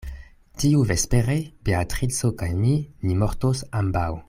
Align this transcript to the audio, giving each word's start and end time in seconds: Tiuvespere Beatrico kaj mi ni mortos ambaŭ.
Tiuvespere 0.61 1.35
Beatrico 1.69 2.33
kaj 2.41 2.51
mi 2.63 2.73
ni 3.09 3.21
mortos 3.23 3.63
ambaŭ. 3.83 4.11